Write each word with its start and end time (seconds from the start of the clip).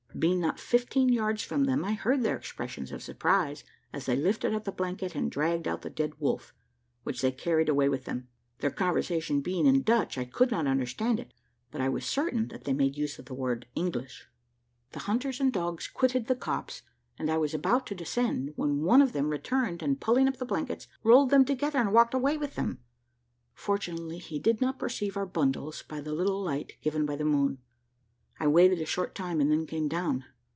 Being 0.19 0.41
not 0.41 0.59
fifteen 0.59 1.07
yards 1.09 1.41
from 1.41 1.63
them, 1.63 1.85
I 1.85 1.93
heard 1.93 2.21
their 2.21 2.35
expressions 2.35 2.91
of 2.91 3.01
surprise 3.01 3.63
as 3.93 4.05
they 4.05 4.15
lifted 4.15 4.53
up 4.53 4.65
the 4.65 4.71
blanket 4.71 5.15
and 5.15 5.31
dragged 5.31 5.69
out 5.69 5.81
the 5.83 5.89
dead 5.89 6.19
wolf, 6.19 6.53
which 7.03 7.21
they 7.21 7.31
carried 7.31 7.69
away 7.69 7.87
with 7.89 8.03
them; 8.03 8.27
their 8.59 8.69
conversation 8.71 9.39
being 9.39 9.65
in 9.65 9.83
Dutch, 9.83 10.17
I 10.17 10.25
could 10.25 10.51
not 10.51 10.67
understand 10.67 11.19
it, 11.19 11.33
but 11.71 11.79
I 11.79 11.87
was 11.87 12.05
certain 12.05 12.49
that 12.49 12.65
they 12.65 12.73
made 12.73 12.97
use 12.97 13.17
of 13.17 13.25
the 13.25 13.33
word 13.33 13.67
"English." 13.73 14.27
The 14.91 14.99
hunters 14.99 15.39
and 15.39 15.51
dogs 15.51 15.87
quitted 15.87 16.27
the 16.27 16.35
copse, 16.35 16.83
and 17.17 17.31
I 17.31 17.37
was 17.37 17.53
about 17.53 17.87
to 17.87 17.95
descend, 17.95 18.51
when 18.57 18.81
one 18.81 19.01
of 19.01 19.13
them 19.13 19.29
returned, 19.29 19.81
and 19.81 19.99
pulling 20.01 20.27
up 20.27 20.37
the 20.37 20.45
blankets, 20.45 20.87
rolled 21.03 21.29
them 21.29 21.45
together 21.45 21.79
and 21.79 21.93
walked 21.93 22.13
away 22.13 22.37
with 22.37 22.55
them. 22.55 22.79
Fortunately 23.53 24.17
he 24.19 24.39
did 24.39 24.59
not 24.59 24.77
perceive 24.77 25.15
our 25.15 25.25
bundles 25.25 25.81
by 25.81 26.01
the 26.01 26.13
little 26.13 26.43
light 26.43 26.73
given 26.81 27.05
by 27.05 27.15
the 27.15 27.25
moon. 27.25 27.59
I 28.39 28.47
waited 28.47 28.81
a 28.81 28.85
short 28.87 29.13
time 29.13 29.39
and 29.39 29.51
then 29.51 29.67
came 29.67 29.87
down. 29.87 30.23